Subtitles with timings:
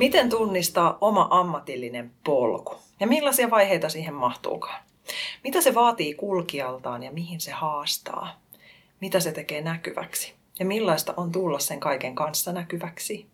[0.00, 2.74] Miten tunnistaa oma ammatillinen polku?
[3.00, 4.82] Ja millaisia vaiheita siihen mahtuukaan?
[5.44, 8.40] Mitä se vaatii kulkijaltaan ja mihin se haastaa?
[9.00, 10.34] Mitä se tekee näkyväksi?
[10.58, 13.26] Ja millaista on tulla sen kaiken kanssa näkyväksi?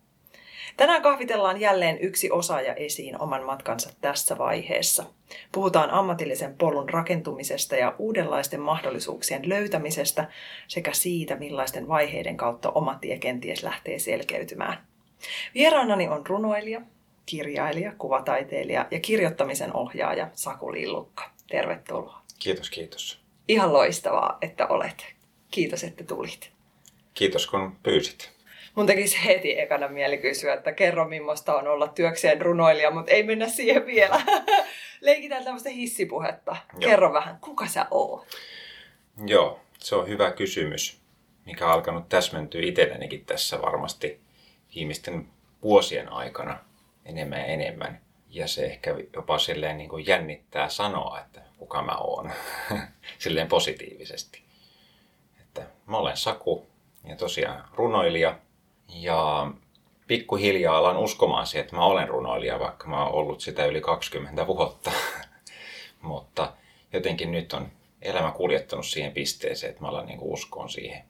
[0.77, 5.05] Tänään kahvitellaan jälleen yksi osaaja esiin oman matkansa tässä vaiheessa.
[5.51, 10.27] Puhutaan ammatillisen polun rakentumisesta ja uudenlaisten mahdollisuuksien löytämisestä
[10.67, 14.96] sekä siitä, millaisten vaiheiden kautta oma tie kenties lähtee selkeytymään.
[15.53, 16.81] Vieraanani on runoilija,
[17.25, 21.31] kirjailija, kuvataiteilija ja kirjoittamisen ohjaaja Saku Lillukka.
[21.47, 22.21] Tervetuloa.
[22.39, 23.19] Kiitos, kiitos.
[23.47, 25.05] Ihan loistavaa, että olet.
[25.51, 26.51] Kiitos, että tulit.
[27.13, 28.37] Kiitos, kun pyysit.
[28.75, 33.23] Mun tekisi heti ekana mieli kysyä, että kerro millaista on olla työkseen runoilija, mutta ei
[33.23, 34.21] mennä siihen vielä.
[35.01, 36.55] Leikitään tämmöistä hissipuhetta.
[36.73, 36.89] Joo.
[36.89, 38.27] Kerro vähän, kuka sä oot?
[39.25, 41.01] Joo, se on hyvä kysymys,
[41.45, 44.19] mikä on alkanut täsmentyä itsellenikin tässä varmasti
[44.77, 45.27] viimeisten
[45.63, 46.59] vuosien aikana
[47.05, 48.01] enemmän ja enemmän.
[48.29, 52.31] Ja se ehkä jopa silleen niin kuin jännittää sanoa, että kuka mä oon,
[53.19, 54.41] silleen positiivisesti.
[55.41, 56.67] Että mä olen Saku
[57.03, 58.39] ja tosiaan runoilija
[58.87, 59.51] ja
[60.07, 64.47] pikkuhiljaa alan uskomaan siihen, että mä olen runoilija, vaikka mä oon ollut sitä yli 20
[64.47, 64.91] vuotta.
[66.01, 66.53] Mutta
[66.93, 71.03] jotenkin nyt on elämä kuljettanut siihen pisteeseen, että mä alan niin uskoon siihen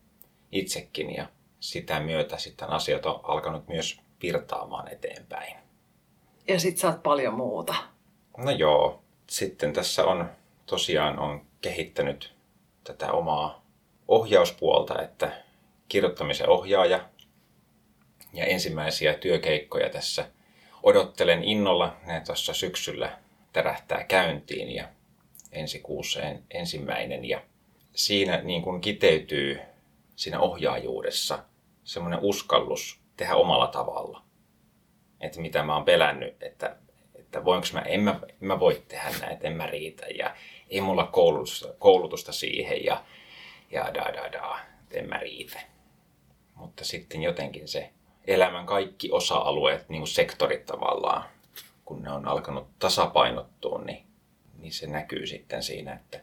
[0.52, 1.28] itsekin ja
[1.68, 5.56] sitä myötä sitten asiat on alkanut myös virtaamaan eteenpäin.
[6.48, 7.76] Ja sitten oot paljon muuta.
[8.38, 9.02] No joo.
[9.30, 10.30] Sitten tässä on
[10.66, 12.34] tosiaan on kehittänyt
[12.84, 13.66] tätä omaa
[14.08, 15.44] ohjauspuolta, että
[15.90, 17.10] kirjoittamisen ohjaaja
[18.34, 20.30] ja ensimmäisiä työkeikkoja tässä
[20.84, 21.98] odottelen innolla.
[22.06, 23.18] Ne tuossa syksyllä
[23.54, 24.88] tärähtää käyntiin ja
[25.52, 26.20] ensi kuussa
[26.52, 27.26] ensimmäinen.
[27.26, 27.42] Ja
[27.96, 29.60] siinä niin kuin kiteytyy
[30.16, 31.44] siinä ohjaajuudessa
[31.88, 34.22] semmoinen uskallus tehdä omalla tavalla.
[35.22, 36.76] Että mitä mä oon pelännyt, että,
[37.16, 40.36] että voinko mä, en mä, en mä voi tehdä näitä, en mä riitä ja
[40.70, 43.04] ei mulla koulutusta, koulutusta siihen ja,
[43.72, 44.60] ja da da da,
[44.92, 45.60] en mä riitä.
[46.56, 47.90] Mutta sitten jotenkin se
[48.28, 51.24] elämän kaikki osa-alueet, niin kuin sektorit tavallaan,
[51.86, 54.08] kun ne on alkanut tasapainottua, niin,
[54.58, 56.20] niin se näkyy sitten siinä, että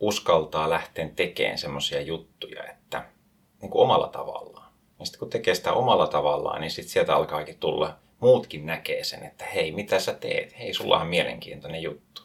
[0.00, 3.04] uskaltaa lähteä tekemään semmoisia juttuja, että
[3.62, 4.61] niin kuin omalla tavallaan.
[5.02, 9.22] Ja sitten kun tekee sitä omalla tavallaan, niin sitten sieltä alkaakin tulla, muutkin näkee sen,
[9.22, 10.58] että hei, mitä sä teet?
[10.58, 12.22] Hei, sulla on mielenkiintoinen juttu.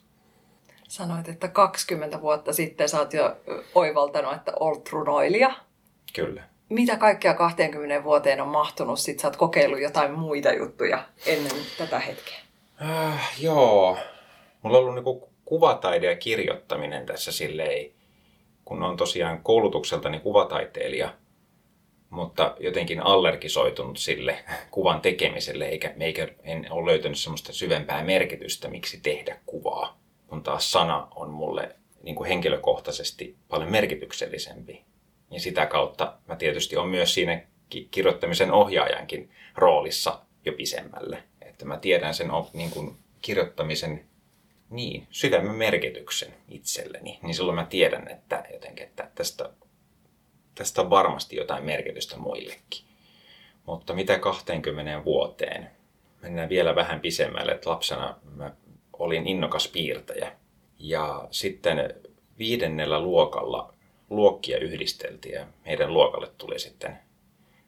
[0.88, 3.38] Sanoit, että 20 vuotta sitten sä oot jo
[3.76, 5.56] oivaltanut, että olet runoilija.
[6.14, 6.44] Kyllä.
[6.70, 9.00] Mitä kaikkea 20 vuoteen on mahtunut?
[9.00, 12.40] Sitten sä oot kokeillut jotain muita juttuja ennen tätä hetkeä.
[12.82, 13.98] Äh, joo.
[14.62, 17.92] Mulla on ollut niinku kuvataide ja kirjoittaminen tässä silleen,
[18.66, 21.14] kun on tosiaan koulutukseltani kuvataiteilija,
[22.18, 29.00] mutta jotenkin allergisoitunut sille kuvan tekemiselle, eikä, eikä en ole löytänyt semmoista syvempää merkitystä, miksi
[29.04, 34.86] tehdä kuvaa, kun taas sana on mulle niin kuin henkilökohtaisesti paljon merkityksellisempi.
[35.32, 37.42] Ja sitä kautta mä tietysti on myös siinä
[37.92, 41.24] kirjoittamisen ohjaajankin roolissa jo pisemmälle.
[41.42, 44.06] Että mä tiedän sen niin kuin kirjoittamisen
[44.70, 49.50] niin, sydämen merkityksen itselleni, niin silloin mä tiedän, että jotenkin, että tästä,
[50.58, 52.88] tästä on varmasti jotain merkitystä muillekin.
[53.66, 55.72] Mutta mitä 20 vuoteen?
[56.22, 58.52] Mennään vielä vähän pisemmälle, että lapsena mä
[58.94, 60.32] olin innokas piirtäjä.
[60.80, 61.94] Ja sitten
[62.40, 63.74] viidennellä luokalla
[64.10, 67.00] luokkia yhdisteltiin ja meidän luokalle tuli sitten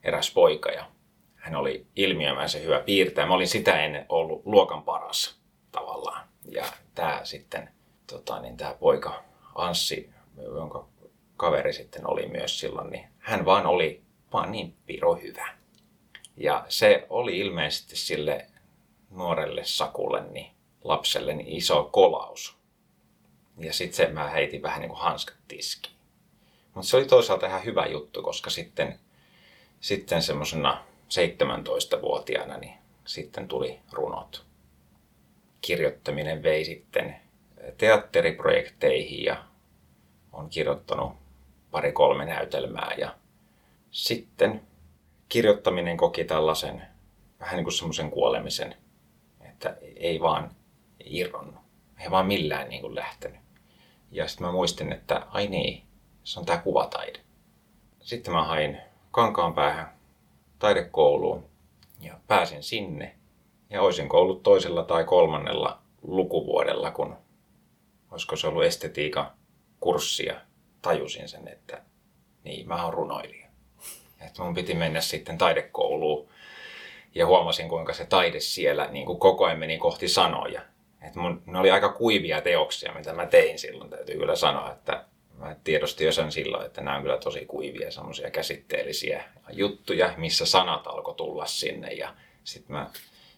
[0.04, 0.90] eräs poika ja
[1.34, 3.26] hän oli ilmiömäisen hyvä piirtäjä.
[3.26, 5.40] Mä olin sitä ennen ollut luokan paras
[5.72, 6.28] tavallaan.
[6.50, 6.64] Ja
[6.94, 7.68] tämä sitten,
[8.06, 10.10] tota, niin tämä poika Anssi,
[10.54, 10.88] jonka
[11.40, 14.02] kaveri sitten oli myös silloin, niin hän vaan oli
[14.32, 15.54] vaan niin piro hyvä.
[16.36, 18.46] Ja se oli ilmeisesti sille
[19.10, 20.50] nuorelle Sakulle, niin
[20.84, 22.56] lapselle, niin iso kolaus.
[23.58, 25.96] Ja sitten se mä heitin vähän niin kuin hanskat tiskiin.
[26.74, 28.98] Mutta se oli toisaalta ihan hyvä juttu, koska sitten,
[29.80, 34.44] sitten semmoisena 17-vuotiaana niin sitten tuli runot
[35.60, 37.16] kirjoittaminen vei sitten
[37.78, 39.44] teatteriprojekteihin ja
[40.32, 41.20] on kirjoittanut
[41.70, 43.14] pari-kolme näytelmää ja
[43.90, 44.62] sitten
[45.28, 46.82] kirjoittaminen koki tällaisen
[47.40, 48.76] vähän niin kuin semmoisen kuolemisen,
[49.40, 50.50] että ei vaan
[51.04, 51.60] irronnut.
[51.98, 53.40] Ei vaan millään niin kuin lähtenyt.
[54.10, 55.82] Ja sitten mä muistin, että ai niin,
[56.24, 57.20] se on tämä kuvataide.
[58.00, 58.80] Sitten mä hain
[59.10, 59.92] kankaan päähän
[60.58, 61.44] taidekouluun
[62.00, 63.14] ja pääsin sinne.
[63.70, 67.16] Ja olisin ollut toisella tai kolmannella lukuvuodella, kun
[68.10, 69.30] olisiko se ollut estetiikan
[69.80, 70.40] kurssia,
[70.82, 71.82] tajusin sen, että
[72.44, 73.46] niin, mä oon runoilija.
[74.26, 76.28] Että mun piti mennä sitten taidekouluun
[77.14, 80.62] ja huomasin, kuinka se taide siellä niin kuin koko ajan meni kohti sanoja.
[81.02, 85.04] Et mun, ne oli aika kuivia teoksia, mitä mä tein silloin, täytyy kyllä sanoa, että
[85.38, 90.46] mä tiedostin jo sen silloin, että nämä on kyllä tosi kuivia semmoisia käsitteellisiä juttuja, missä
[90.46, 92.76] sanat alkoi tulla sinne ja sitten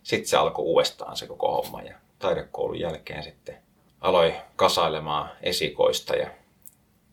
[0.03, 3.59] sit se alkoi uudestaan se koko homma ja taidekoulun jälkeen sitten
[4.01, 6.31] aloin kasailemaan esikoista ja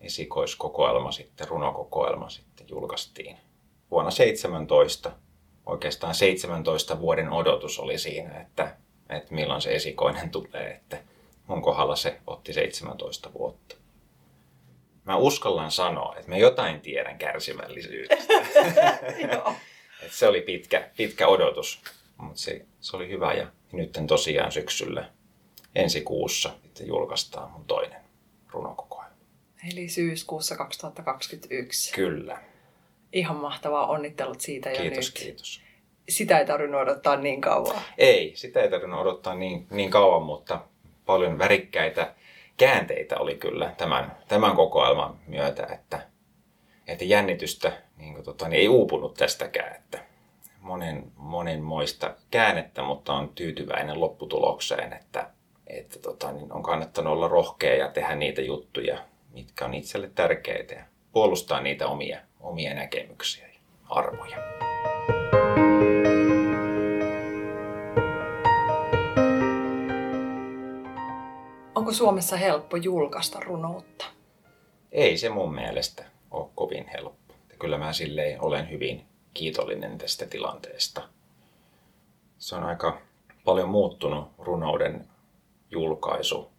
[0.01, 3.37] esikoiskokoelma sitten, runokokoelma sitten julkaistiin
[3.91, 5.11] vuonna 17.
[5.65, 8.75] Oikeastaan 17 vuoden odotus oli siinä, että,
[9.09, 10.97] että milloin se esikoinen tulee, että
[11.47, 13.75] mun kohdalla se otti 17 vuotta.
[15.05, 18.33] Mä uskallan sanoa, että mä jotain tiedän kärsivällisyydestä.
[20.03, 21.81] että se oli pitkä, pitkä odotus,
[22.17, 25.09] mutta se, se oli hyvä ja nyt tosiaan syksyllä
[25.75, 28.01] ensi kuussa sitten julkaistaan mun toinen
[28.49, 28.88] runokokoelma.
[29.73, 31.93] Eli syyskuussa 2021.
[31.93, 32.37] Kyllä.
[33.13, 35.23] Ihan mahtavaa, onnittelut siitä jo kiitos, nyt.
[35.23, 35.61] Kiitos,
[36.09, 37.81] Sitä ei tarvinnut odottaa niin kauan.
[37.97, 40.61] Ei, sitä ei tarvinnut odottaa niin, niin kauan, mutta
[41.05, 42.13] paljon värikkäitä
[42.57, 46.01] käänteitä oli kyllä tämän, tämän kokoelman myötä, että,
[46.87, 49.99] että jännitystä niin kuin, tota, niin ei uupunut tästäkään, että
[50.59, 55.29] monen, monen moista käännettä, mutta on tyytyväinen lopputulokseen, että,
[55.67, 58.97] että tota, niin on kannattanut olla rohkea ja tehdä niitä juttuja,
[59.33, 63.59] mitkä on itselle tärkeitä ja puolustaa niitä omia, omia näkemyksiä ja
[63.89, 64.37] arvoja.
[71.75, 74.05] Onko Suomessa helppo julkaista runoutta?
[74.91, 77.33] Ei se mun mielestä ole kovin helppo.
[77.59, 81.09] Kyllä mä silleen olen hyvin kiitollinen tästä tilanteesta.
[82.37, 83.01] Se on aika
[83.45, 85.07] paljon muuttunut runouden
[85.71, 86.51] julkaisu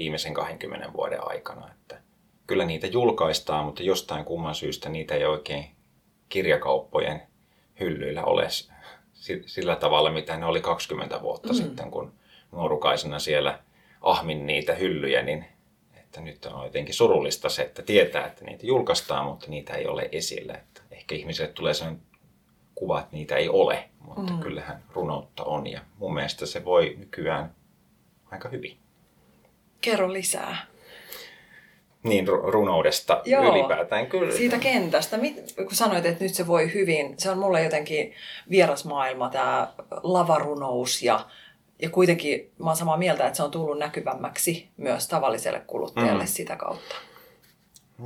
[0.00, 1.70] viimeisen 20 vuoden aikana.
[1.72, 2.00] Että
[2.46, 5.66] kyllä niitä julkaistaan, mutta jostain kumman syystä niitä ei oikein
[6.28, 7.22] kirjakauppojen
[7.80, 8.48] hyllyillä ole
[9.46, 11.54] sillä tavalla, mitä ne oli 20 vuotta mm.
[11.54, 12.12] sitten, kun
[12.52, 13.58] nuorukaisena siellä
[14.00, 15.44] ahmin niitä hyllyjä, niin
[15.96, 20.08] että nyt on jotenkin surullista se, että tietää, että niitä julkaistaan, mutta niitä ei ole
[20.12, 20.54] esillä.
[20.54, 22.02] Että ehkä ihmisille tulee sellainen
[22.74, 24.40] kuva, että niitä ei ole, mutta mm.
[24.40, 27.54] kyllähän runoutta on ja mun mielestä se voi nykyään
[28.30, 28.78] aika hyvin.
[29.80, 30.66] Kerro lisää.
[32.02, 34.32] Niin, runoudesta Joo, ylipäätään kyllä.
[34.32, 35.18] Siitä kentästä.
[35.56, 38.14] Kun sanoit, että nyt se voi hyvin, se on mulle jotenkin
[38.50, 39.72] vieras maailma, tämä
[40.02, 41.26] lavarunous ja
[41.82, 46.28] ja kuitenkin mä oon samaa mieltä, että se on tullut näkyvämmäksi myös tavalliselle kuluttajalle mm.
[46.28, 46.94] sitä kautta.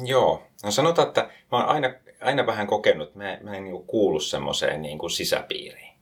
[0.05, 0.43] Joo.
[0.65, 4.21] No sanotaan, että mä oon aina, aina vähän kokenut, että mä, mä en niin kuulu
[4.21, 5.95] semmoiseen niin kuin sisäpiiriin.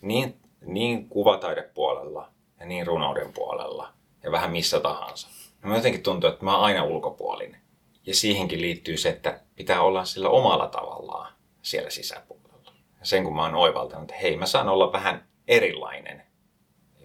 [0.00, 2.30] Niin, niin kuvataidepuolella
[2.60, 3.92] ja niin runouden puolella
[4.22, 5.28] ja vähän missä tahansa.
[5.62, 7.60] Mä jotenkin tuntuu, että mä oon aina ulkopuolinen.
[8.06, 11.32] Ja siihenkin liittyy se, että pitää olla sillä omalla tavallaan
[11.62, 12.72] siellä sisäpuolella.
[13.00, 16.28] Ja sen kun mä oon oivaltanut, että hei mä saan olla vähän erilainen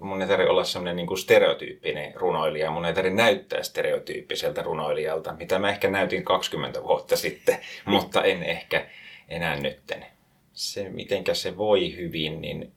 [0.04, 5.60] mun ei tarvitse olla semmoinen niin stereotyyppinen runoilija, mun ei tarvitse näyttää stereotyyppiseltä runoilijalta, mitä
[5.60, 8.88] mä ehkä näytin 20 vuotta sitten, mutta en ehkä
[9.30, 10.06] enää nytten.
[10.54, 12.72] Se, mitenkä se voi hyvin, niin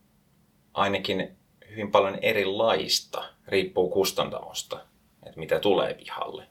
[0.74, 1.36] ainakin
[1.76, 4.80] hyvin paljon erilaista riippuu kustantamosta,
[5.26, 6.46] että mitä tulee pihalle.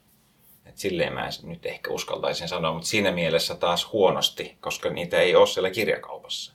[0.65, 5.35] Et silleen mä nyt ehkä uskaltaisin sanoa, mutta siinä mielessä taas huonosti, koska niitä ei
[5.35, 6.53] ole siellä kirjakaupassa.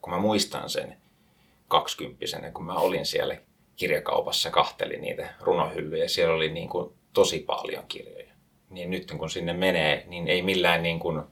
[0.00, 0.96] Kun mä muistan sen
[1.68, 3.36] kaksikymppisenä, kun mä olin siellä
[3.76, 6.08] kirjakaupassa kahteli niitä runohyllyjä.
[6.08, 8.32] Siellä oli niin kuin tosi paljon kirjoja.
[8.70, 11.22] Niin nyt kun sinne menee, niin ei millään niin kuin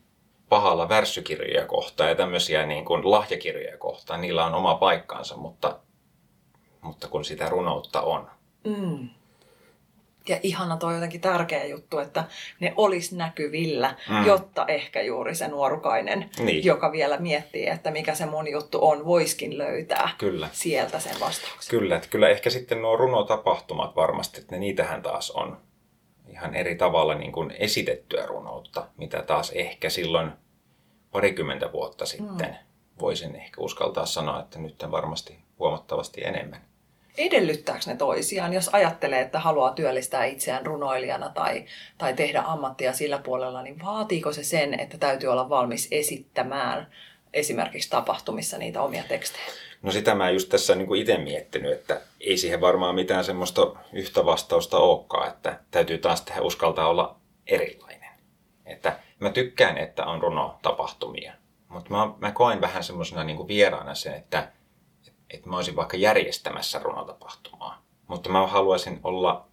[0.49, 4.21] pahalla värssykirjoja kohtaan ja tämmöisiä niin kuin lahjakirjoja kohtaan.
[4.21, 5.79] Niillä on oma paikkaansa, mutta,
[6.83, 8.31] mutta kun sitä runoutta on.
[8.65, 9.09] Mm.
[10.29, 12.25] Ja ihana toi jotenkin tärkeä juttu, että
[12.61, 14.27] ne olisi näkyvillä, mm.
[14.27, 16.65] jotta ehkä juuri se nuorukainen, niin.
[16.65, 20.49] joka vielä miettii, että mikä se mun juttu on, voiskin löytää kyllä.
[20.53, 21.79] sieltä sen vastauksen.
[21.79, 25.57] Kyllä, että kyllä ehkä sitten nuo runotapahtumat varmasti, että ne niitähän taas on
[26.29, 30.33] ihan eri tavalla niin kuin esitettyä runoutta, mitä taas ehkä silloin
[31.11, 32.55] parikymmentä vuotta sitten mm.
[33.01, 36.72] voisin ehkä uskaltaa sanoa, että nyt varmasti huomattavasti enemmän
[37.19, 41.65] edellyttääkö ne toisiaan, jos ajattelee, että haluaa työllistää itseään runoilijana tai,
[41.99, 46.87] tai tehdä ammattia sillä puolella, niin vaatiiko se sen, että täytyy olla valmis esittämään
[47.33, 49.45] esimerkiksi tapahtumissa niitä omia tekstejä?
[49.83, 54.25] No sitä mä just tässä niin itse miettinyt, että ei siihen varmaan mitään semmoista yhtä
[54.25, 57.17] vastausta olekaan, että täytyy taas tehdä uskaltaa olla
[57.47, 58.11] erilainen.
[58.67, 61.33] Että mä tykkään, että on runotapahtumia,
[61.69, 64.49] mutta mä, mä koen vähän semmoisena niin vieraana sen, että,
[65.33, 67.83] että mä olisin vaikka järjestämässä runotapahtumaa.
[68.07, 69.47] Mutta mä haluaisin olla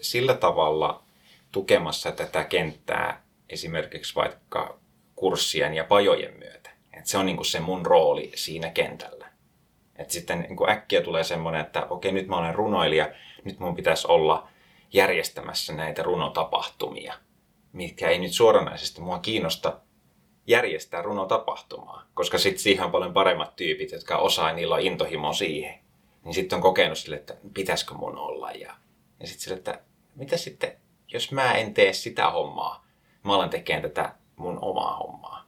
[0.00, 1.02] sillä tavalla
[1.52, 4.78] tukemassa tätä kenttää esimerkiksi vaikka
[5.16, 6.70] kurssien ja pajojen myötä.
[6.92, 9.30] Et se on niin kuin se mun rooli siinä kentällä.
[9.96, 13.08] Et sitten niin kuin äkkiä tulee semmoinen, että okei, nyt mä olen runoilija,
[13.44, 14.48] nyt mun pitäisi olla
[14.92, 17.14] järjestämässä näitä runotapahtumia,
[17.72, 19.80] mitkä ei nyt suoranaisesti mua kiinnosta
[20.50, 25.74] järjestää runotapahtumaa, koska sitten siihen on paljon paremmat tyypit, jotka osaa, niillä on intohimo siihen.
[26.24, 28.52] Niin sitten on kokenut sille, että pitäisikö mun olla.
[28.52, 28.74] Ja,
[29.20, 29.80] ja sitten sille, että
[30.14, 30.72] mitä sitten,
[31.08, 32.86] jos mä en tee sitä hommaa,
[33.24, 35.44] mä alan tekemään tätä mun omaa hommaa.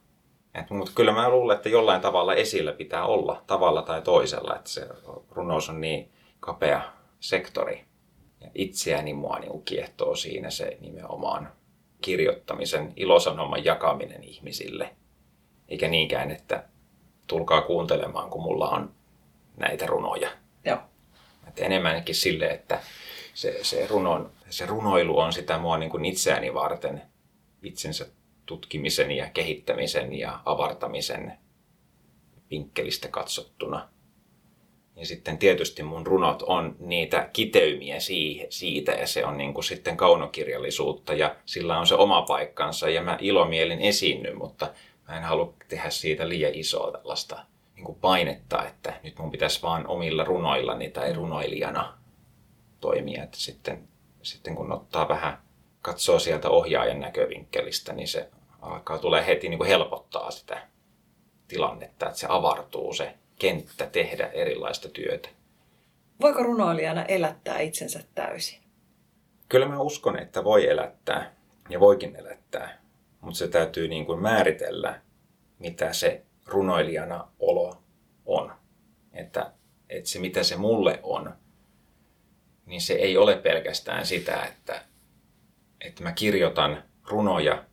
[0.69, 4.87] Mutta kyllä mä luulen, että jollain tavalla esillä pitää olla tavalla tai toisella, että se
[5.31, 6.81] runous on niin kapea
[7.19, 7.85] sektori.
[8.41, 11.51] Ja itseäni mua niin kiehtoo siinä se nimenomaan
[12.03, 14.95] kirjoittamisen, ilosanoman jakaminen ihmisille.
[15.67, 16.63] Eikä niinkään, että
[17.27, 18.91] tulkaa kuuntelemaan, kun mulla on
[19.57, 20.29] näitä runoja.
[20.65, 20.77] Joo.
[21.47, 22.79] Et enemmänkin sille, että
[23.33, 27.01] se, se, runon, se runoilu on sitä mua niin kuin itseäni varten,
[27.63, 28.05] itsensä
[28.45, 31.37] tutkimisen ja kehittämisen ja avartamisen
[32.51, 33.89] vinkkelistä katsottuna.
[34.95, 37.97] Ja sitten tietysti mun runot on niitä kiteymiä
[38.49, 43.01] siitä ja se on niin kuin sitten kaunokirjallisuutta ja sillä on se oma paikkansa ja
[43.01, 44.73] mä ilomielin esiinnyn, mutta
[45.07, 47.39] mä en halua tehdä siitä liian isoa tällaista
[47.75, 51.97] niin kuin painetta, että nyt mun pitäisi vaan omilla runoillani tai runoilijana
[52.79, 53.23] toimia.
[53.23, 53.87] Että sitten,
[54.21, 55.37] sitten kun ottaa vähän,
[55.81, 58.29] katsoo sieltä ohjaajan näkövinkkelistä, niin se
[58.61, 60.67] alkaa tulee heti niin kuin helpottaa sitä
[61.47, 65.29] tilannetta, että se avartuu se kenttä tehdä erilaista työtä.
[66.21, 68.59] Voiko runoilijana elättää itsensä täysin?
[69.49, 71.35] Kyllä mä uskon, että voi elättää
[71.69, 72.81] ja voikin elättää,
[73.21, 75.01] mutta se täytyy niin kuin määritellä,
[75.59, 77.83] mitä se runoilijana olo
[78.25, 78.53] on.
[79.13, 79.51] Että,
[79.89, 81.35] että se mitä se mulle on,
[82.65, 84.81] niin se ei ole pelkästään sitä, että,
[85.81, 87.63] että mä kirjoitan runoja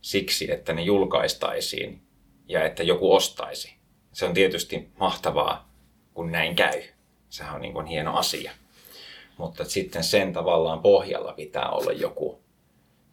[0.00, 2.02] siksi, että ne julkaistaisiin
[2.48, 3.81] ja että joku ostaisi.
[4.12, 5.68] Se on tietysti mahtavaa,
[6.14, 6.82] kun näin käy.
[7.30, 8.52] Sehän on niin kuin hieno asia.
[9.36, 12.40] Mutta sitten sen tavallaan pohjalla pitää olla joku,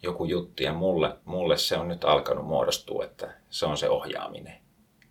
[0.03, 0.63] joku juttu.
[0.63, 4.55] Ja mulle, mulle se on nyt alkanut muodostua, että se on se ohjaaminen.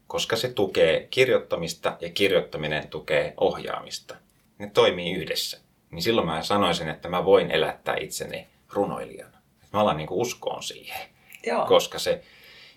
[0.07, 4.17] Koska se tukee kirjoittamista ja kirjoittaminen tukee ohjaamista.
[4.59, 5.59] Ne toimii yhdessä.
[5.91, 9.39] Niin silloin mä sanoisin, että mä voin elättää itseni runoilijana.
[9.73, 11.09] Mä alan niin uskoon siihen.
[11.47, 11.67] Joo.
[11.67, 12.25] Koska se,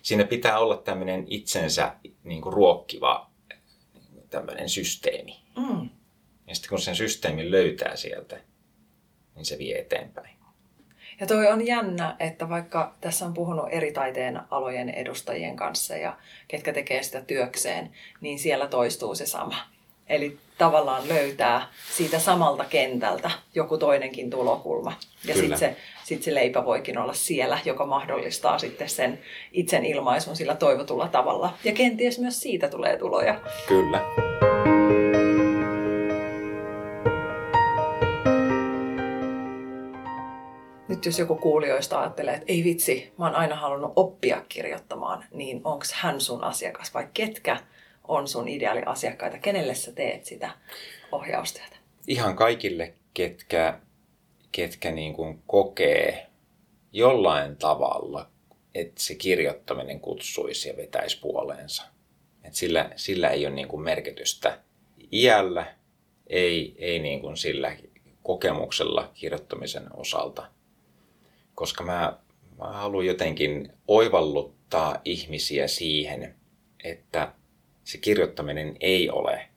[0.02, 1.94] siinä pitää olla tämmöinen itsensä
[2.24, 3.30] niin kuin ruokkiva
[4.30, 5.42] tämmöinen systeemi.
[5.56, 5.88] Mm.
[6.46, 8.40] Ja sitten kun sen systeemin löytää sieltä,
[9.34, 10.36] niin se vie eteenpäin.
[11.20, 16.18] Ja toi on jännä, että vaikka tässä on puhunut eri taiteen alojen edustajien kanssa ja
[16.48, 17.90] ketkä tekee sitä työkseen,
[18.20, 19.71] niin siellä toistuu se sama.
[20.12, 21.66] Eli tavallaan löytää
[21.96, 24.92] siitä samalta kentältä joku toinenkin tulokulma.
[25.24, 29.18] Ja sitten se, sit se leipä voikin olla siellä, joka mahdollistaa sitten sen
[29.52, 31.54] itsen ilmaisun sillä toivotulla tavalla.
[31.64, 33.40] Ja kenties myös siitä tulee tuloja.
[33.68, 34.00] Kyllä.
[40.88, 45.60] Nyt jos joku kuulijoista ajattelee, että ei vitsi, mä oon aina halunnut oppia kirjoittamaan, niin
[45.64, 47.56] onko hän sun asiakas vai ketkä
[48.12, 49.38] on sun ideaaliasiakkaita?
[49.38, 50.50] Kenelle sä teet sitä
[51.12, 51.76] ohjaustyötä?
[52.06, 53.78] Ihan kaikille, ketkä,
[54.52, 56.26] ketkä niin kuin kokee
[56.92, 58.30] jollain tavalla,
[58.74, 61.82] että se kirjoittaminen kutsuisi ja vetäisi puoleensa.
[62.44, 64.58] Et sillä, sillä ei ole niin kuin merkitystä
[65.12, 65.74] iällä,
[66.26, 67.76] ei, ei niin kuin sillä
[68.22, 70.46] kokemuksella kirjoittamisen osalta.
[71.54, 72.18] Koska mä,
[72.58, 76.34] mä haluan jotenkin oivalluttaa ihmisiä siihen,
[76.84, 77.32] että
[77.84, 79.48] se kirjoittaminen ei ole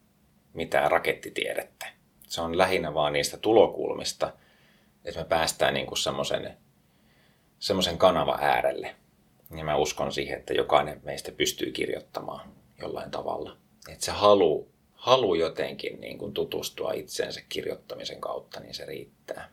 [0.54, 1.86] mitään rakettitiedettä.
[2.28, 4.34] Se on lähinnä vaan niistä tulokulmista,
[5.06, 6.58] että me päästään niin semmoisen,
[7.60, 8.96] semmoisen kanava äärelle.
[9.58, 13.58] Ja mä uskon siihen, että jokainen meistä pystyy kirjoittamaan jollain tavalla.
[13.90, 19.50] Että se halu, halu jotenkin niin kuin tutustua itseensä kirjoittamisen kautta, niin se riittää.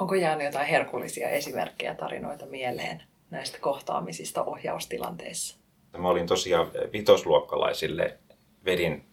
[0.00, 5.63] Onko jäänyt jotain herkullisia esimerkkejä, tarinoita mieleen näistä kohtaamisista ohjaustilanteissa?
[5.98, 8.18] Mä olin tosiaan vitosluokkalaisille,
[8.64, 9.04] vedin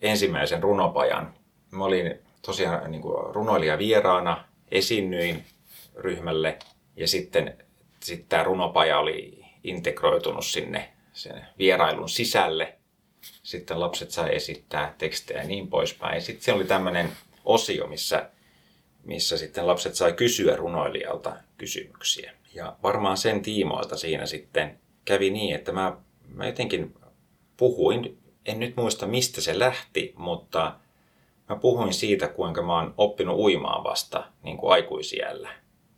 [0.00, 1.34] ensimmäisen runopajan.
[1.70, 5.44] Mä olin tosiaan niin kuin runoilija vieraana, esinnyin
[5.96, 6.58] ryhmälle
[6.96, 7.58] ja sitten,
[8.00, 12.74] sitten tämä runopaja oli integroitunut sinne sen vierailun sisälle.
[13.42, 16.22] Sitten lapset sai esittää tekstejä ja niin poispäin.
[16.22, 17.12] Sitten siellä oli tämmöinen
[17.44, 18.30] osio, missä,
[19.04, 22.32] missä sitten lapset sai kysyä runoilijalta kysymyksiä.
[22.54, 25.96] Ja varmaan sen tiimoilta siinä sitten kävi niin, että mä,
[26.34, 26.94] mä jotenkin
[27.56, 30.74] puhuin, en nyt muista mistä se lähti, mutta
[31.48, 35.50] mä puhuin siitä, kuinka mä oon oppinut uimaan vasta niin kuin aikuisiällä.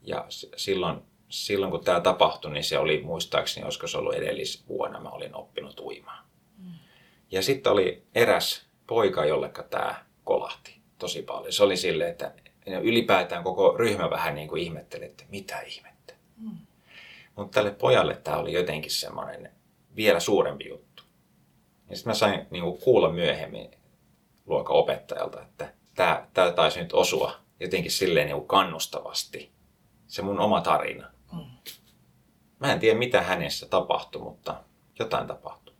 [0.02, 0.26] Ja
[0.56, 0.98] silloin,
[1.28, 5.80] silloin kun tämä tapahtui, niin se oli muistaakseni, olisiko se ollut edellisvuonna, mä olin oppinut
[5.80, 6.24] uimaan.
[6.58, 6.72] Mm.
[7.30, 11.52] Ja sitten oli eräs poika, jolleka tämä kolahti tosi paljon.
[11.52, 12.34] Se oli silleen, että
[12.82, 16.14] ylipäätään koko ryhmä vähän niin kuin ihmetteli, että mitä ihmettä.
[16.36, 16.50] Mm.
[17.40, 19.52] Mutta tälle pojalle tämä oli jotenkin semmoinen
[19.96, 21.02] vielä suurempi juttu.
[21.88, 23.70] Ja sitten mä sain niin kuin kuulla myöhemmin
[24.46, 29.50] luokan opettajalta, että tämä, tämä taisi nyt osua jotenkin silleen niin kannustavasti.
[30.06, 31.10] Se mun oma tarina.
[31.32, 31.44] Mm.
[32.58, 34.62] Mä en tiedä, mitä hänessä tapahtui, mutta
[34.98, 35.74] jotain tapahtui.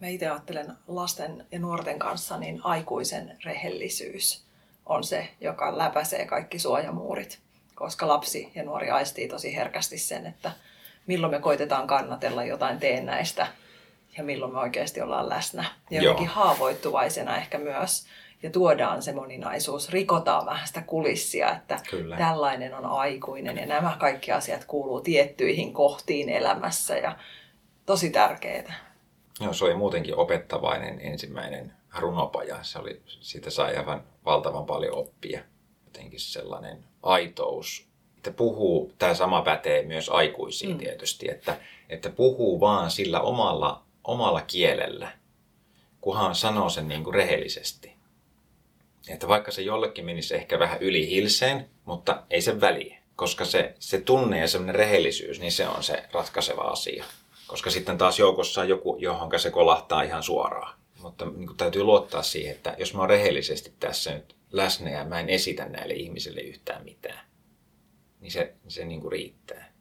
[0.00, 4.44] Mä itse ajattelen lasten ja nuorten kanssa, niin aikuisen rehellisyys
[4.86, 7.49] on se, joka läpäisee kaikki suojamuurit.
[7.80, 10.52] Koska lapsi ja nuori aistii tosi herkästi sen, että
[11.06, 13.46] milloin me koitetaan kannatella jotain teennäistä
[14.16, 15.64] ja milloin me oikeasti ollaan läsnä.
[15.90, 18.06] Ja jotenkin haavoittuvaisena ehkä myös.
[18.42, 22.16] Ja tuodaan se moninaisuus, rikotaan vähän sitä kulissia, että Kyllä.
[22.16, 27.16] tällainen on aikuinen ja nämä kaikki asiat kuuluu tiettyihin kohtiin elämässä ja
[27.86, 28.74] tosi tärkeää.
[29.40, 32.56] Joo, se oli muutenkin opettavainen ensimmäinen runopaja.
[32.62, 35.40] Se oli, siitä sai aivan valtavan paljon oppia.
[35.90, 37.86] Jotenkin sellainen aitous.
[38.16, 40.78] Että puhuu, tämä sama pätee myös aikuisiin mm.
[40.78, 41.56] tietysti, että,
[41.88, 45.12] että puhuu vaan sillä omalla, omalla kielellä,
[46.00, 47.92] kunhan sanoo sen niin kuin rehellisesti.
[49.08, 52.96] Että vaikka se jollekin menisi ehkä vähän yli hilseen, mutta ei se väliä.
[53.16, 57.04] Koska se, se tunne ja semmoinen rehellisyys, niin se on se ratkaiseva asia.
[57.46, 60.79] Koska sitten taas joukossa on joku, johon se kolahtaa ihan suoraan.
[61.02, 65.04] Mutta niin kuin täytyy luottaa siihen, että jos mä oon rehellisesti tässä nyt läsnä ja
[65.04, 67.26] mä en esitä näille ihmisille yhtään mitään,
[68.20, 69.72] niin se, se niin kuin riittää.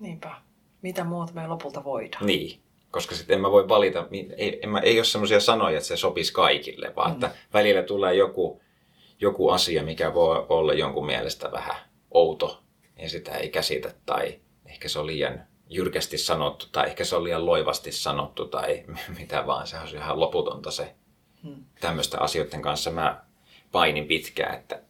[0.00, 0.34] Niinpä.
[0.82, 2.26] Mitä muuta me lopulta voidaan?
[2.26, 5.88] Niin, koska sitten en mä voi valita, ei, en mä, ei ole semmoisia sanoja, että
[5.88, 7.14] se sopisi kaikille, vaan mm.
[7.14, 8.62] että välillä tulee joku,
[9.20, 11.76] joku asia, mikä voi olla jonkun mielestä vähän
[12.10, 12.62] outo
[12.96, 17.24] ja sitä ei käsitä tai ehkä se on liian jyrkästi sanottu tai ehkä se on
[17.24, 18.84] liian loivasti sanottu tai
[19.18, 19.66] mitä vaan.
[19.66, 20.94] Se on ihan loputonta se.
[21.42, 21.64] Hmm.
[21.80, 23.22] Tämmöistä asioiden kanssa mä
[23.72, 24.82] painin pitkään että,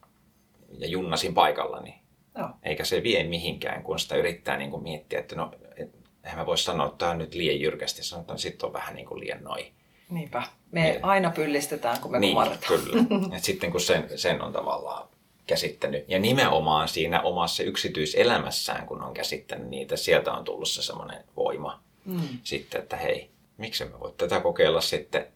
[0.78, 2.00] ja junnasin paikallani.
[2.34, 2.50] No.
[2.62, 6.46] Eikä se vie mihinkään, kun sitä yrittää niin kuin miettiä, että no, et, eihän mä
[6.46, 9.20] voi sanoa, että tämä on nyt liian jyrkästi sanottu, niin sitten on vähän niin kuin
[9.20, 9.72] liian noin.
[10.10, 10.42] Niinpä.
[10.72, 11.04] Me niin.
[11.04, 12.80] aina pyllistetään, kun me niin, kumarretaan.
[12.80, 13.04] kyllä.
[13.36, 15.07] Et sitten kun sen, sen on tavallaan
[15.48, 16.04] käsittänyt.
[16.08, 21.82] Ja nimenomaan siinä omassa yksityiselämässään, kun on käsittänyt niitä, sieltä on tullut se semmoinen voima
[22.04, 22.20] mm.
[22.44, 25.26] sitten, että hei, miksi me voi tätä kokeilla sitten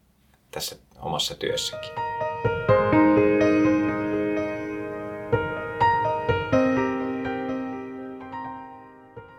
[0.50, 1.90] tässä omassa työssäkin.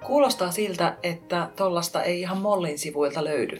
[0.05, 3.59] Kuulostaa siltä, että tuollaista ei ihan mollin sivuilta löydy,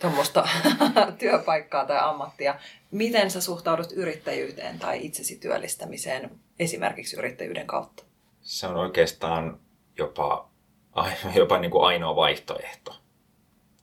[0.00, 0.48] tuommoista
[1.18, 2.54] työpaikkaa tai ammattia.
[2.90, 6.30] Miten sä suhtaudut yrittäjyyteen tai itsesi työllistämiseen
[6.62, 8.04] esimerkiksi yrittäjyyden kautta?
[8.40, 9.60] Se on oikeastaan
[9.98, 10.50] jopa,
[11.34, 12.94] jopa niin kuin ainoa vaihtoehto,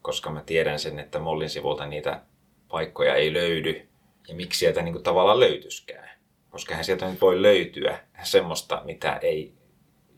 [0.02, 2.22] koska mä tiedän sen, että mollin sivulta niitä
[2.68, 3.88] paikkoja ei löydy
[4.28, 6.10] ja miksi sieltä niin kuin tavallaan löytyskään.
[6.50, 9.54] Koska hän sieltä nyt voi löytyä semmoista, mitä ei,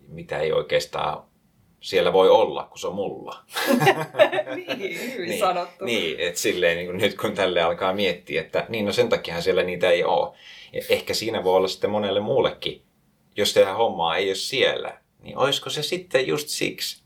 [0.08, 1.24] mitä ei oikeastaan
[1.82, 3.44] siellä voi olla, kun se on mulla.
[4.56, 5.84] niin, hyvin niin, sanottu.
[5.84, 9.62] Niin, että silleen niin nyt kun tälle alkaa miettiä, että niin no sen takia siellä
[9.62, 10.36] niitä ei ole.
[10.72, 12.82] Ja ehkä siinä voi olla sitten monelle muullekin,
[13.36, 17.02] jos tehdään hommaa ei ole siellä, niin olisiko se sitten just siksi,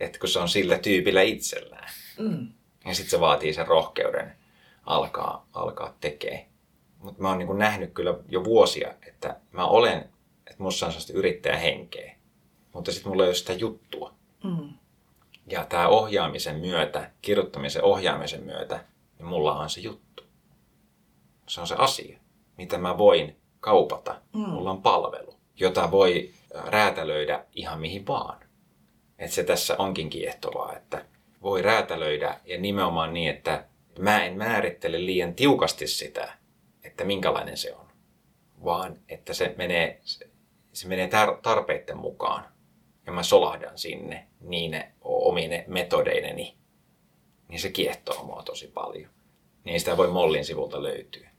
[0.00, 1.88] että kun se on sillä tyypillä itsellään.
[2.18, 2.48] Mm.
[2.86, 4.32] Ja sitten se vaatii sen rohkeuden
[4.86, 6.44] alkaa, alkaa tekemään.
[6.98, 9.98] Mutta mä oon niin nähnyt kyllä jo vuosia, että mä olen,
[10.46, 12.21] että musta on sellaista yrittäjähenkeä
[12.72, 14.14] mutta sitten mulla ei ole sitä juttua.
[14.44, 14.68] Mm.
[15.46, 18.84] Ja tämä ohjaamisen myötä, kirjoittamisen ohjaamisen myötä,
[19.18, 20.24] niin mulla on se juttu.
[21.48, 22.18] Se on se asia,
[22.58, 24.20] mitä mä voin kaupata.
[24.32, 24.40] Mm.
[24.40, 28.40] Mulla on palvelu, jota voi räätälöidä ihan mihin vaan.
[29.18, 31.04] Että se tässä onkin kiehtovaa, että
[31.42, 33.64] voi räätälöidä ja nimenomaan niin, että
[33.98, 36.32] mä en määrittele liian tiukasti sitä,
[36.84, 37.86] että minkälainen se on,
[38.64, 40.00] vaan että se menee,
[40.72, 41.10] se menee
[41.42, 42.44] tarpeiden mukaan
[43.06, 46.56] ja mä solahdan sinne niin omine metodeineni,
[47.48, 49.10] niin se kiehtoo mua tosi paljon.
[49.64, 51.30] Niin sitä voi Mollin sivulta löytyä.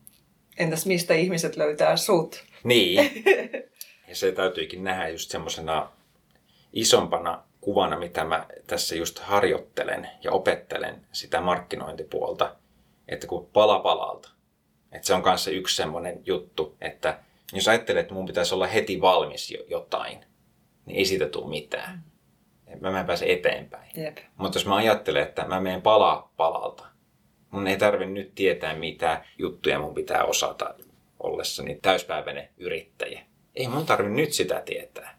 [0.58, 2.44] Entäs mistä ihmiset löytää sut?
[2.64, 3.12] Niin.
[4.08, 5.90] Ja se täytyykin nähdä just semmoisena
[6.74, 12.56] isompana kuvana, mitä mä tässä just harjoittelen ja opettelen sitä markkinointipuolta.
[13.08, 14.30] että kun pala palalta.
[14.92, 17.20] Että se on kanssa yksi semmoinen juttu, että
[17.54, 20.26] jos ajattelee, että mun pitäisi olla heti valmis jotain,
[20.86, 22.04] niin ei siitä tule mitään.
[22.80, 23.92] Mä, mä en pääse eteenpäin.
[23.98, 24.18] Jep.
[24.38, 26.86] Mutta jos mä ajattelen, että mä menen pala palalta,
[27.50, 30.76] mun ei tarvi nyt tietää, mitä juttuja mun pitää osata
[31.20, 33.22] ollessani täyspäiväinen yrittäjä.
[33.56, 35.18] Ei mun tarvi nyt sitä tietää.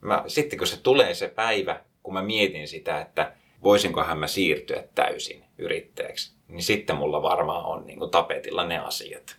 [0.00, 3.32] Mä, sitten kun se tulee se päivä, kun mä mietin sitä, että
[3.62, 9.36] voisinkohan mä siirtyä täysin yrittäjäksi, niin sitten mulla varmaan on niin kuin tapetilla ne asiat.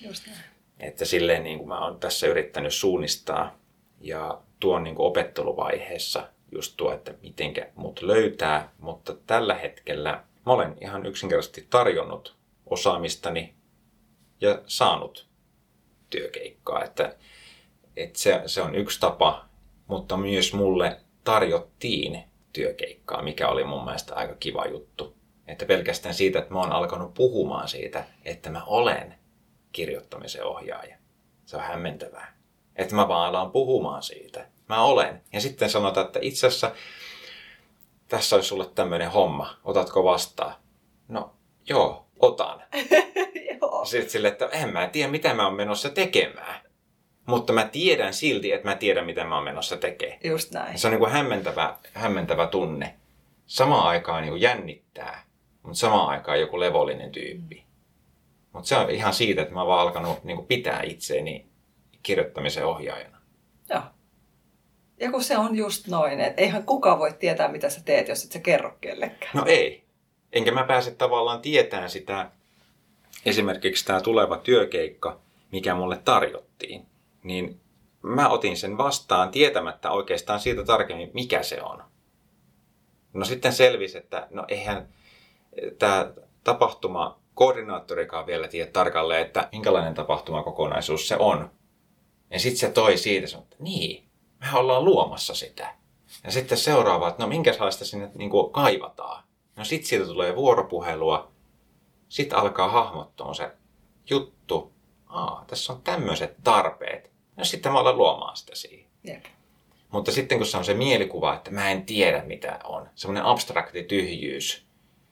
[0.00, 0.38] Just näin.
[0.80, 3.58] Että silleen niin kuin mä oon tässä yrittänyt suunnistaa
[4.00, 10.76] ja tuon niin opetteluvaiheessa just tuo, että mitenkä mut löytää, mutta tällä hetkellä mä olen
[10.80, 13.54] ihan yksinkertaisesti tarjonnut osaamistani
[14.40, 15.28] ja saanut
[16.10, 16.84] työkeikkaa.
[16.84, 17.16] Että,
[17.96, 19.44] että se, se on yksi tapa,
[19.86, 25.16] mutta myös mulle tarjottiin työkeikkaa, mikä oli mun mielestä aika kiva juttu.
[25.46, 29.14] Että pelkästään siitä, että mä oon alkanut puhumaan siitä, että mä olen
[29.72, 30.96] kirjoittamisen ohjaaja.
[31.44, 32.36] Se on hämmentävää.
[32.76, 34.46] Että mä vaan alan puhumaan siitä.
[34.68, 35.22] Mä olen.
[35.32, 36.70] Ja sitten sanotaan, että itse asiassa
[38.08, 39.56] tässä olisi sulle tämmöinen homma.
[39.64, 40.54] Otatko vastaan?
[41.08, 41.32] No,
[41.68, 42.62] joo, otan.
[43.60, 43.84] Joo.
[43.84, 46.60] Sitten sille, että en mä tiedä, mitä mä oon menossa tekemään.
[47.26, 50.18] Mutta mä tiedän silti, että mä tiedän, mitä mä oon menossa tekemään.
[50.24, 50.78] Just näin.
[50.78, 52.94] Se on niin kuin hämmentävä, hämmentävä tunne.
[53.46, 55.24] Samaan aikaan niin kuin jännittää,
[55.62, 57.64] mutta samaan aikaan joku levollinen tyyppi.
[58.52, 61.46] Mutta se on ihan siitä, että mä oon vaan alkanut niin kuin pitää itseäni
[62.06, 63.20] kirjoittamisen ohjaajana.
[63.70, 63.82] Joo.
[65.00, 68.24] Ja kun se on just noin, että eihän kukaan voi tietää, mitä sä teet, jos
[68.24, 69.30] et sä kerro kellekään.
[69.34, 69.84] No ei.
[70.32, 72.30] Enkä mä pääse tavallaan tietämään sitä,
[73.24, 75.20] esimerkiksi tämä tuleva työkeikka,
[75.52, 76.86] mikä mulle tarjottiin,
[77.22, 77.60] niin
[78.02, 81.82] mä otin sen vastaan tietämättä oikeastaan siitä tarkemmin, mikä se on.
[83.12, 84.88] No sitten selvisi, että no eihän
[85.78, 86.12] tämä
[86.44, 91.50] tapahtuma koordinaattorikaan vielä tiedä tarkalleen, että minkälainen tapahtumakokonaisuus se on.
[92.30, 94.08] Ja sitten se toi siitä, että niin,
[94.40, 95.74] me ollaan luomassa sitä.
[96.24, 99.24] Ja sitten seuraava, että no minkälaista sinne niin kuin kaivataan.
[99.56, 101.32] No sitten siitä tulee vuoropuhelua.
[102.08, 103.50] Sitten alkaa hahmottua se
[104.10, 104.72] juttu.
[105.06, 107.10] Aa, tässä on tämmöiset tarpeet.
[107.36, 108.86] No sitten mä alan luomaan sitä siihen.
[109.04, 109.24] Jep.
[109.90, 113.82] Mutta sitten kun se on se mielikuva, että mä en tiedä mitä on, semmoinen abstrakti
[113.82, 114.66] tyhjyys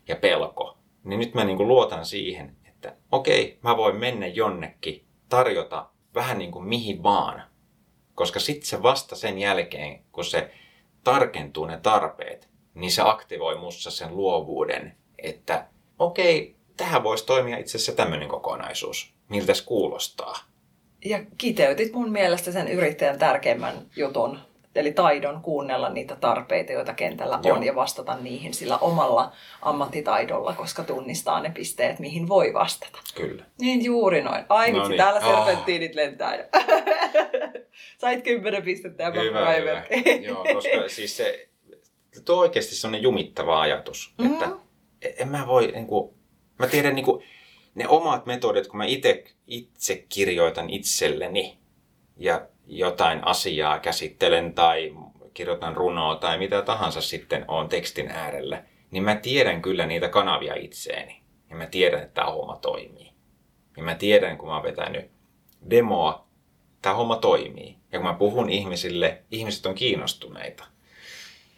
[0.09, 5.05] ja pelko, niin nyt mä niin kuin luotan siihen, että okei, mä voin mennä jonnekin,
[5.29, 7.42] tarjota vähän niin kuin mihin vaan.
[8.14, 10.50] Koska sitten se vasta sen jälkeen, kun se
[11.05, 15.66] tarkentuu ne tarpeet, niin se aktivoi mussa sen luovuuden, että
[15.98, 19.14] okei, tähän voisi toimia itse asiassa tämmöinen kokonaisuus.
[19.29, 20.38] Miltä se kuulostaa?
[21.05, 24.38] Ja kiteytit mun mielestä sen yrittäjän tärkeimmän jutun,
[24.75, 27.57] eli taidon kuunnella niitä tarpeita, joita kentällä Joo.
[27.57, 29.33] on, ja vastata niihin sillä omalla
[29.63, 32.99] ammattitaidolla, koska tunnistaa ne pisteet, mihin voi vastata.
[33.15, 33.45] Kyllä.
[33.61, 34.45] Niin juuri noin.
[34.49, 34.97] Ai No vitsi, niin.
[34.99, 35.47] täällä Ah.
[35.47, 36.45] serpenttiinit lentää jo.
[38.01, 39.85] Sait kymmenen pistettä ja Hyvä, hyvä.
[40.21, 41.49] Joo, koska siis se,
[42.25, 44.33] tuo on oikeasti sellainen jumittava ajatus, Mhm.
[44.33, 44.51] että
[45.19, 46.15] en mä voi, niin kuin,
[46.59, 47.25] mä tiedän niin kuin,
[47.75, 51.59] ne omat metodit, kun mä itse, itse kirjoitan itselleni
[52.17, 54.94] ja jotain asiaa käsittelen tai
[55.35, 60.55] kirjoitan runoa tai mitä tahansa sitten on tekstin äärellä, niin mä tiedän kyllä niitä kanavia
[60.55, 61.22] itseeni.
[61.50, 63.12] Ja mä tiedän, että tämä homma toimii.
[63.77, 65.11] Ja mä tiedän, kun mä oon vetänyt
[65.70, 66.27] demoa,
[66.83, 67.77] tämä homma toimii.
[67.92, 70.64] Ja kun mä puhun ihmisille, ihmiset on kiinnostuneita.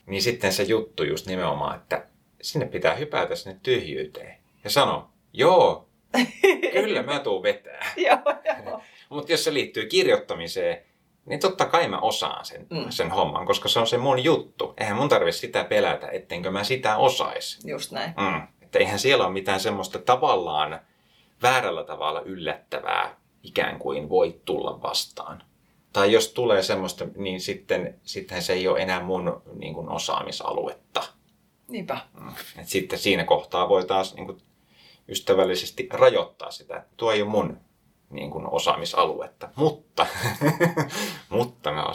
[0.06, 2.06] Niin sitten se juttu just nimenomaan, että
[2.42, 4.38] sinne pitää hypätä sinne tyhjyyteen.
[4.64, 5.88] Ja sano, joo,
[6.72, 7.86] kyllä mä tuun vetää.
[9.10, 10.85] Mutta jos se liittyy kirjoittamiseen,
[11.26, 12.90] niin totta kai mä osaan sen, Mm.
[12.90, 14.74] sen homman, koska se on se mun juttu.
[14.78, 17.58] Eihän mun tarvitse sitä pelätä, ettenkö mä sitä osais.
[17.64, 18.14] Just näin.
[18.16, 18.42] Mm.
[18.62, 20.80] Että eihän siellä ole mitään semmoista tavallaan
[21.42, 25.42] väärällä tavalla yllättävää ikään kuin voi tulla vastaan.
[25.92, 31.02] Tai jos tulee semmoista, niin sitten, sitten se ei ole enää mun niin kuin, osaamisaluetta.
[31.68, 31.98] Niinpä.
[32.20, 32.28] Mm.
[32.58, 34.38] Et sitten siinä kohtaa voi taas niin kuin,
[35.08, 36.76] ystävällisesti rajoittaa sitä.
[36.76, 37.60] että Tuo ei ole mun
[38.10, 40.06] niin kuin, osaamisaluetta, mutta,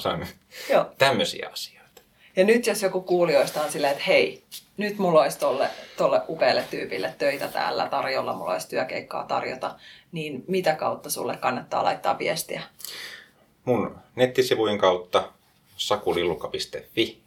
[0.02, 0.28] osaan
[0.70, 0.86] Joo.
[0.98, 2.02] tämmöisiä asioita.
[2.36, 4.44] Ja nyt jos joku kuulijoista on silleen, että hei,
[4.78, 9.76] nyt mulla olisi tolle, tolle upealle tyypille töitä täällä tarjolla, mulla olisi työkeikkaa tarjota,
[10.12, 12.62] niin mitä kautta sulle kannattaa laittaa viestiä?
[13.66, 15.32] mun nettisivujen kautta
[15.78, 17.22] sakulilluka.fi.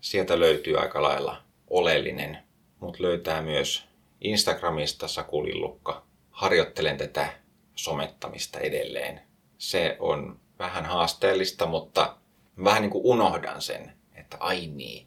[0.00, 2.38] Sieltä löytyy aika lailla oleellinen,
[2.80, 3.84] mutta löytää myös
[4.20, 6.02] Instagramista sakulillukka.
[6.30, 7.32] Harjoittelen tätä
[7.74, 9.20] somettamista edelleen.
[9.58, 12.16] Se on vähän haasteellista, mutta
[12.64, 15.06] vähän niin kuin unohdan sen, että ai niin,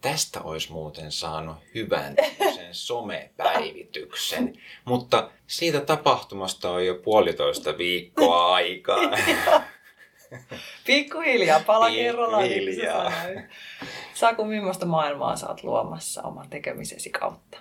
[0.00, 2.16] tästä olisi muuten saanut hyvän
[2.54, 4.52] sen somepäivityksen.
[4.84, 9.10] Mutta siitä tapahtumasta on jo puolitoista viikkoa aikaa.
[10.86, 12.42] Pikkuhiljaa, pala kerrallaan.
[12.42, 13.12] niin Pikkuhiljaa.
[14.44, 17.58] millaista maailmaa oot luomassa oman tekemisesi kautta?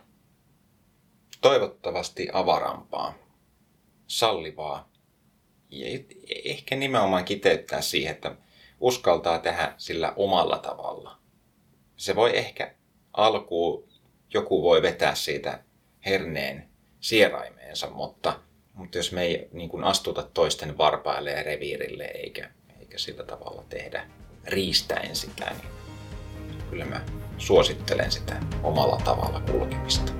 [1.41, 3.13] Toivottavasti avarampaa,
[4.08, 4.89] sallivaa
[5.76, 6.00] ja
[6.46, 8.36] ehkä nimenomaan kiteyttää siihen, että
[8.80, 11.18] uskaltaa tehdä sillä omalla tavalla.
[11.98, 12.76] Se voi ehkä
[13.14, 13.90] alkuun,
[14.34, 15.64] joku voi vetää siitä
[16.06, 18.40] herneen sieraimeensa, mutta,
[18.74, 23.64] mutta jos me ei niin kuin astuta toisten varpaille ja reviirille eikä, eikä sillä tavalla
[23.70, 24.08] tehdä
[24.46, 25.72] riistäen sitä, niin
[26.70, 27.06] kyllä mä
[27.38, 30.12] suosittelen sitä omalla tavalla kulkemista.